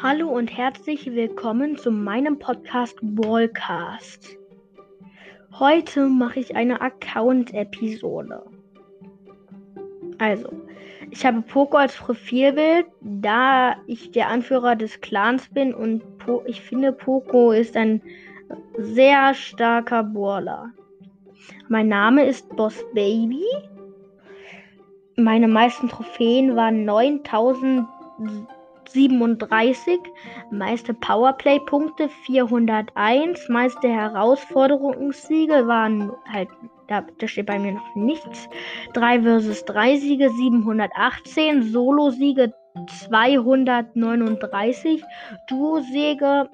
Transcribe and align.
Hallo 0.00 0.28
und 0.28 0.56
herzlich 0.56 1.12
willkommen 1.12 1.76
zu 1.76 1.90
meinem 1.90 2.38
Podcast 2.38 2.96
Ballcast. 3.02 4.38
Heute 5.58 6.06
mache 6.06 6.38
ich 6.38 6.54
eine 6.54 6.80
Account-Episode. 6.80 8.44
Also, 10.18 10.50
ich 11.10 11.26
habe 11.26 11.42
Poco 11.42 11.78
als 11.78 11.96
Profilbild, 11.96 12.86
da 13.00 13.74
ich 13.88 14.12
der 14.12 14.28
Anführer 14.28 14.76
des 14.76 15.00
Clans 15.00 15.48
bin 15.48 15.74
und 15.74 16.18
po 16.18 16.44
ich 16.46 16.60
finde, 16.60 16.92
Poco 16.92 17.50
ist 17.50 17.76
ein 17.76 18.00
sehr 18.76 19.34
starker 19.34 20.04
Brawler. 20.04 20.70
Mein 21.66 21.88
Name 21.88 22.24
ist 22.24 22.48
Boss 22.54 22.84
Baby. 22.94 23.42
Meine 25.16 25.48
meisten 25.48 25.88
Trophäen 25.88 26.54
waren 26.54 26.84
9000. 26.84 27.88
37, 28.92 29.98
meiste 30.50 30.94
Powerplay-Punkte 30.94 32.08
401, 32.08 33.48
meiste 33.48 33.88
Herausforderungssiege 33.88 35.66
waren 35.66 36.12
halt, 36.30 36.48
da, 36.86 37.02
da 37.18 37.28
steht 37.28 37.46
bei 37.46 37.58
mir 37.58 37.72
noch 37.72 37.94
nichts. 37.94 38.48
3 38.94 39.22
versus 39.22 39.64
3 39.64 39.96
Siege 39.96 40.30
718, 40.30 41.62
Solo-Siege 41.62 42.52
239, 42.86 45.02
Duo-Siege 45.48 46.48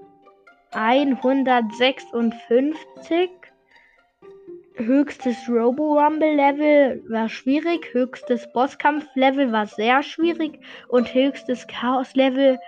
156, 0.72 3.30
Höchstes 4.76 5.36
Robo-Rumble-Level 5.48 7.04
war 7.08 7.28
schwierig, 7.28 7.94
höchstes 7.94 8.52
Bosskampf-Level 8.52 9.52
war 9.52 9.66
sehr 9.66 10.02
schwierig 10.02 10.58
und 10.88 11.14
höchstes 11.14 11.66
Chaos-Level 11.68 12.58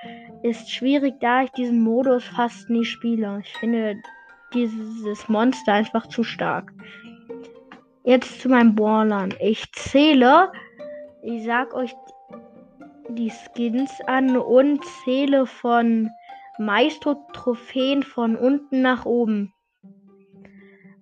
ist 0.45 0.71
schwierig, 0.71 1.15
da 1.19 1.43
ich 1.43 1.51
diesen 1.51 1.83
Modus 1.83 2.23
fast 2.25 2.71
nie 2.71 2.85
spiele. 2.85 3.41
Ich 3.43 3.53
finde 3.59 3.97
dieses 4.55 5.29
Monster 5.29 5.73
einfach 5.73 6.07
zu 6.07 6.23
stark. 6.23 6.73
Jetzt 8.05 8.41
zu 8.41 8.51
meinem 8.51 8.77
Brawlern. 8.77 9.35
Ich 9.41 9.65
zähle, 9.73 10.53
ich 11.25 11.45
sag 11.45 11.75
euch 11.75 11.93
die 13.09 13.33
Skins 13.33 13.91
an 14.07 14.37
und 14.37 14.85
zähle 15.03 15.45
von 15.47 16.09
Maestro-Trophäen 16.59 18.05
von 18.05 18.37
unten 18.37 18.81
nach 18.81 19.05
oben. 19.07 19.53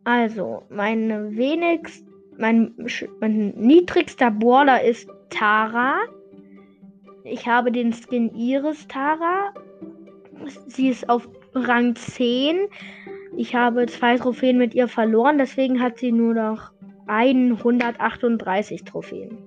Also, 0.05 0.63
mein 0.69 1.37
wenigst, 1.37 2.07
mein, 2.37 2.75
mein 3.21 3.55
niedrigster 3.57 4.31
Brawler 4.31 4.83
ist 4.83 5.09
Tara. 5.31 5.97
Ich 7.25 7.47
habe 7.49 7.73
den 7.73 7.93
Skin 7.93 8.35
Iris 8.35 8.87
Tara. 8.87 9.55
Sie 10.67 10.89
ist 10.89 11.09
auf 11.09 11.27
Rang 11.55 11.97
10. 11.97 12.69
Ich 13.37 13.55
habe 13.55 13.87
zwei 13.87 14.17
Trophäen 14.17 14.59
mit 14.59 14.75
ihr 14.75 14.89
verloren, 14.89 15.39
deswegen 15.39 15.81
hat 15.81 15.99
sie 15.99 16.13
nur 16.13 16.35
noch 16.35 16.71
138 17.07 18.85
Trophäen. 18.85 19.39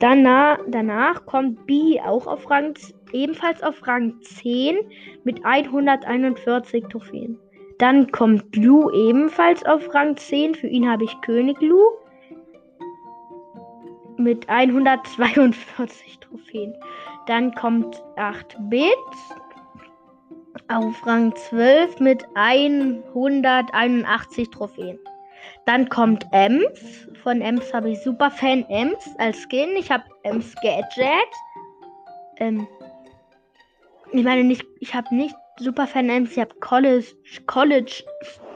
Danach, 0.00 0.58
danach 0.68 1.24
kommt 1.24 1.66
B 1.66 1.98
auch 2.00 2.26
auf 2.26 2.50
Rang, 2.50 2.74
ebenfalls 3.12 3.62
auf 3.62 3.86
Rang 3.86 4.20
10 4.20 4.76
mit 5.24 5.44
141 5.44 6.84
Trophäen. 6.90 7.38
Dann 7.78 8.10
kommt 8.12 8.54
Lu 8.56 8.90
ebenfalls 8.90 9.64
auf 9.64 9.94
Rang 9.94 10.16
10. 10.16 10.54
Für 10.54 10.68
ihn 10.68 10.88
habe 10.88 11.04
ich 11.04 11.20
König 11.22 11.60
Lu. 11.60 11.80
Mit 14.16 14.48
142 14.48 16.20
Trophäen. 16.20 16.72
Dann 17.26 17.52
kommt 17.54 18.00
8-Bit 18.16 18.94
auf 20.68 21.06
Rang 21.06 21.34
12 21.34 22.00
mit 22.00 22.24
181 22.34 24.50
Trophäen. 24.50 24.98
Dann 25.66 25.88
kommt 25.88 26.26
Ems. 26.32 27.08
Von 27.22 27.40
Ems 27.40 27.72
habe 27.72 27.90
ich 27.90 28.02
Superfan 28.02 28.64
Ems 28.68 29.08
als 29.18 29.42
Skin. 29.42 29.70
Ich 29.76 29.90
habe 29.90 30.04
Ems 30.22 30.54
Gadget. 30.62 31.30
Ähm, 32.38 32.66
ich 34.12 34.22
meine 34.22 34.44
nicht, 34.44 34.64
ich 34.80 34.94
habe 34.94 35.14
nicht 35.14 35.34
Superfan 35.58 36.08
Ems, 36.08 36.32
ich 36.32 36.40
habe 36.40 36.54
College, 36.56 37.06
College 37.46 38.02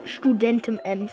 Studentin 0.04 0.80
Ems. 0.80 1.12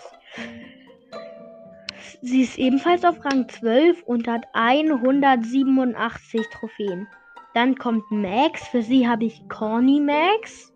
Sie 2.22 2.41
ist 2.41 2.57
ebenfalls 2.57 3.06
auf 3.06 3.23
Rang 3.23 3.47
12 3.47 4.01
und 4.03 4.28
hat 4.28 4.47
187 4.53 6.41
Trophäen. 6.51 7.07
Dann 7.53 7.78
kommt 7.78 8.09
Max. 8.09 8.68
Für 8.68 8.81
sie 8.81 9.07
habe 9.07 9.25
ich 9.25 9.47
Corny 9.47 10.00
Max. 10.00 10.73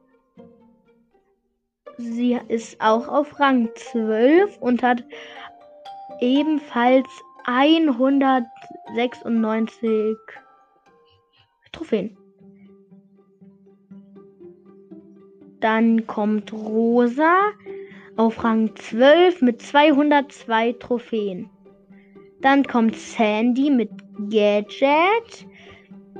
Sie 1.98 2.40
ist 2.48 2.80
auch 2.80 3.08
auf 3.08 3.40
Rang 3.40 3.70
12 3.76 4.60
und 4.60 4.84
hat 4.84 5.04
ebenfalls 6.20 7.08
196 7.46 10.16
Trophäen. 11.72 12.16
Dann 15.60 16.08
kommt 16.08 16.54
Rosa 16.54 17.52
auf 18.16 18.44
Rang 18.44 18.76
12 18.76 19.42
mit 19.42 19.62
202 19.62 20.74
Trophäen. 20.74 21.50
Dann 22.42 22.64
kommt 22.64 22.96
Sandy 22.96 23.70
mit 23.70 23.90
Gadget 24.30 25.46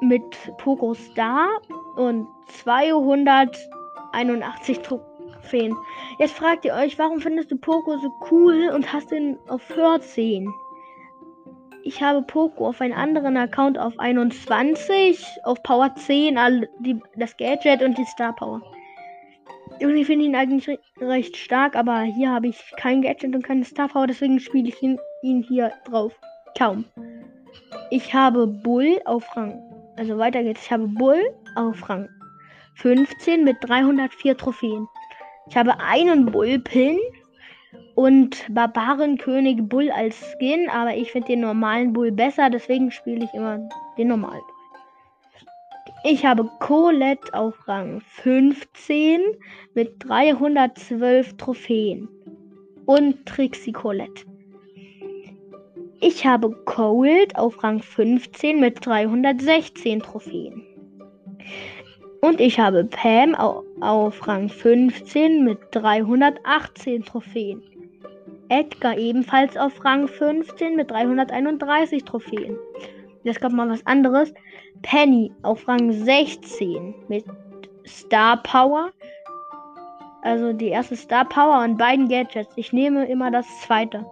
mit 0.00 0.36
Poco 0.58 0.94
Star 0.94 1.48
und 1.96 2.28
281 2.48 4.78
Trophäen. 4.80 5.76
Jetzt 6.18 6.36
fragt 6.36 6.64
ihr 6.64 6.74
euch, 6.74 6.98
warum 6.98 7.20
findest 7.20 7.50
du 7.50 7.56
Poco 7.56 7.96
so 7.98 8.10
cool 8.30 8.70
und 8.74 8.92
hast 8.92 9.12
ihn 9.12 9.38
auf 9.48 9.62
14? 9.62 10.52
Ich 11.86 12.02
habe 12.02 12.22
Poco 12.22 12.68
auf 12.68 12.80
einen 12.80 12.94
anderen 12.94 13.36
Account 13.36 13.78
auf 13.78 13.98
21, 13.98 15.24
auf 15.44 15.62
Power 15.62 15.94
10, 15.94 16.36
all 16.36 16.68
die, 16.80 17.00
das 17.16 17.36
Gadget 17.36 17.82
und 17.82 17.96
die 17.96 18.04
Star 18.06 18.34
Power. 18.34 18.60
Ich 19.78 20.06
finde 20.06 20.24
ihn 20.24 20.34
eigentlich 20.34 20.78
recht 21.00 21.36
stark, 21.36 21.76
aber 21.76 22.00
hier 22.00 22.32
habe 22.32 22.48
ich 22.48 22.58
kein 22.76 23.02
Gadget 23.02 23.34
und 23.34 23.44
keine 23.44 23.64
Star 23.64 23.88
Power, 23.88 24.08
deswegen 24.08 24.40
spiele 24.40 24.68
ich 24.68 24.82
ihn, 24.82 24.98
ihn 25.22 25.42
hier 25.42 25.72
drauf. 25.84 26.12
Kaum. 26.58 26.86
Ich 27.90 28.14
habe 28.14 28.46
Bull 28.46 29.00
auf 29.04 29.24
Rang. 29.36 29.75
Also 29.96 30.18
weiter 30.18 30.42
geht's. 30.42 30.64
Ich 30.64 30.70
habe 30.70 30.88
Bull 30.88 31.22
auf 31.54 31.88
Rang 31.88 32.08
15 32.74 33.44
mit 33.44 33.56
304 33.60 34.36
Trophäen. 34.36 34.86
Ich 35.48 35.56
habe 35.56 35.78
einen 35.80 36.26
Bullpin 36.26 36.98
und 37.94 38.44
Barbarenkönig 38.50 39.62
Bull 39.62 39.90
als 39.90 40.16
Skin, 40.32 40.68
aber 40.68 40.94
ich 40.94 41.12
finde 41.12 41.28
den 41.28 41.40
normalen 41.40 41.92
Bull 41.92 42.12
besser, 42.12 42.50
deswegen 42.50 42.90
spiele 42.90 43.24
ich 43.24 43.32
immer 43.32 43.58
den 43.96 44.08
normalen 44.08 44.40
Bull. 44.40 44.56
Ich 46.04 46.24
habe 46.24 46.48
Colette 46.60 47.32
auf 47.32 47.66
Rang 47.66 48.00
15 48.00 49.20
mit 49.74 49.94
312 50.06 51.36
Trophäen 51.36 52.08
und 52.84 53.26
Trixie 53.26 53.72
Colette. 53.72 54.24
Ich 56.00 56.26
habe 56.26 56.50
Cold 56.66 57.36
auf 57.36 57.62
Rang 57.62 57.80
15 57.80 58.60
mit 58.60 58.84
316 58.84 60.00
Trophäen. 60.00 60.62
Und 62.20 62.38
ich 62.40 62.58
habe 62.58 62.84
Pam 62.84 63.34
auf 63.34 64.28
Rang 64.28 64.48
15 64.48 65.44
mit 65.44 65.58
318 65.70 67.02
Trophäen. 67.02 67.62
Edgar 68.48 68.98
ebenfalls 68.98 69.56
auf 69.56 69.84
Rang 69.84 70.06
15 70.06 70.76
mit 70.76 70.90
331 70.90 72.04
Trophäen. 72.04 72.58
Jetzt 73.22 73.40
kommt 73.40 73.54
mal 73.54 73.68
was 73.68 73.84
anderes. 73.86 74.34
Penny 74.82 75.32
auf 75.42 75.66
Rang 75.66 75.92
16 75.92 76.94
mit 77.08 77.24
Star 77.86 78.42
Power. 78.42 78.90
Also 80.22 80.52
die 80.52 80.68
erste 80.68 80.96
Star 80.96 81.24
Power 81.24 81.64
und 81.64 81.78
beiden 81.78 82.08
Gadgets. 82.08 82.52
Ich 82.56 82.72
nehme 82.72 83.06
immer 83.06 83.30
das 83.30 83.46
zweite. 83.62 84.04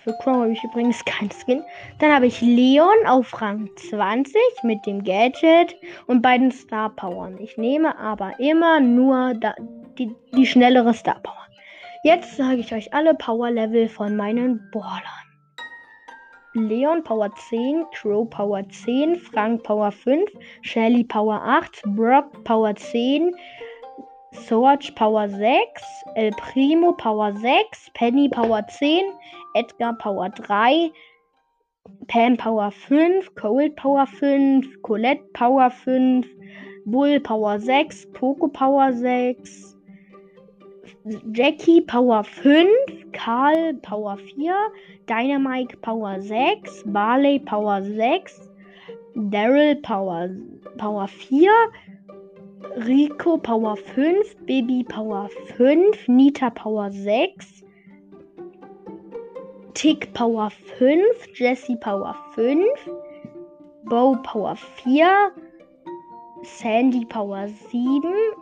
für 0.03 0.13
Chrome 0.23 0.41
habe 0.41 0.51
ich 0.53 0.63
übrigens 0.63 1.03
kein 1.05 1.29
Skin. 1.29 1.63
Dann 1.99 2.13
habe 2.13 2.27
ich 2.27 2.41
Leon 2.41 3.05
auf 3.05 3.41
Rang 3.41 3.69
20 3.89 4.33
mit 4.63 4.85
dem 4.85 5.03
Gadget 5.03 5.75
und 6.07 6.21
beiden 6.21 6.51
Star 6.51 6.89
Powern. 6.89 7.37
Ich 7.39 7.57
nehme 7.57 7.97
aber 7.97 8.39
immer 8.39 8.79
nur 8.79 9.33
da, 9.35 9.53
die, 9.97 10.15
die 10.35 10.45
schnellere 10.45 10.93
Star 10.93 11.19
Power. 11.21 11.48
Jetzt 12.01 12.37
sage 12.37 12.61
ich 12.61 12.73
euch 12.73 12.93
alle 12.93 13.13
Power 13.13 13.51
Level 13.51 13.89
von 13.89 14.15
meinen 14.15 14.69
Ballern. 14.71 15.03
Leon 16.53 17.03
Power 17.03 17.29
10, 17.49 17.87
Crow 17.91 18.29
Power 18.29 18.63
10, 18.69 19.17
Frank 19.17 19.63
Power 19.63 19.91
5, 19.91 20.31
Shelly 20.61 21.03
Power 21.03 21.41
8, 21.43 21.81
Brock 21.87 22.45
Power 22.45 22.73
10, 22.73 23.35
Sorge 24.31 24.93
Power 24.95 25.27
6, 25.27 25.83
El 26.15 26.31
Primo 26.31 26.93
Power 26.93 27.33
6, 27.35 27.91
Penny 27.93 28.29
Power 28.29 28.65
10, 28.65 29.03
Edgar 29.55 29.97
Power 29.97 30.29
3, 30.29 30.93
Pam 32.07 32.37
Power 32.37 32.71
5, 32.71 33.35
Cold 33.35 33.75
Power 33.75 34.07
5, 34.07 34.81
Colette 34.83 35.33
Power 35.33 35.69
5, 35.69 36.25
Bull 36.85 37.19
Power 37.19 37.59
6, 37.59 38.13
Poco 38.13 38.47
Power 38.47 38.93
6, 38.93 39.75
Jackie 41.31 41.79
Power 41.79 42.23
5, 42.23 42.67
Karl 43.13 43.73
Power 43.81 44.17
4, 44.17 44.71
Dynamite 45.07 45.81
Power 45.81 46.21
6, 46.21 46.83
Barley 46.87 47.39
Power 47.39 47.81
6, 47.81 48.49
Daryl 49.15 49.81
Power, 49.81 50.29
Power 50.77 51.07
4, 51.07 51.71
Rico 52.79 53.37
Power 53.37 53.77
5, 53.77 54.45
Baby 54.45 54.83
Power 54.83 55.29
5, 55.57 56.09
Nita 56.09 56.51
Power 56.51 56.91
6, 56.91 57.63
Tick 59.73 60.13
Power 60.13 60.49
5, 60.49 61.33
Jesse 61.33 61.77
Power 61.77 62.13
5, 62.35 62.57
Bow 63.85 64.17
Power 64.17 64.55
4, 64.83 65.31
Sandy 66.43 67.05
Power 67.05 67.47
7, 67.71 68.33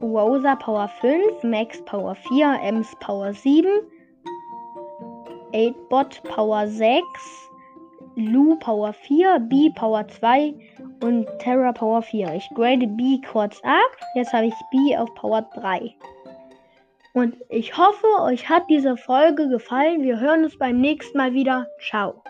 Rosa 0.00 0.54
Power 0.56 0.88
5, 1.00 1.42
Max 1.42 1.82
Power 1.84 2.14
4, 2.14 2.60
Ems 2.62 2.94
Power 3.00 3.32
7, 3.32 3.66
8-Bot 5.52 6.22
Power 6.24 6.68
6, 6.68 7.02
Lu 8.14 8.56
Power 8.58 8.92
4, 8.92 9.40
B 9.40 9.70
Power 9.70 10.06
2 10.06 10.54
und 11.02 11.26
Terra 11.38 11.72
Power 11.72 12.02
4. 12.02 12.34
Ich 12.34 12.48
grade 12.54 12.86
B 12.86 13.20
kurz 13.30 13.60
ab. 13.62 13.96
Jetzt 14.14 14.32
habe 14.32 14.46
ich 14.46 14.54
B 14.70 14.96
auf 14.96 15.12
Power 15.14 15.42
3. 15.54 15.94
Und 17.14 17.36
ich 17.48 17.76
hoffe, 17.76 18.06
euch 18.22 18.48
hat 18.48 18.64
diese 18.68 18.96
Folge 18.96 19.48
gefallen. 19.48 20.02
Wir 20.02 20.20
hören 20.20 20.44
uns 20.44 20.58
beim 20.58 20.80
nächsten 20.80 21.18
Mal 21.18 21.32
wieder. 21.32 21.66
Ciao. 21.80 22.22